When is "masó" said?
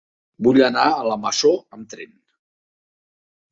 1.27-1.53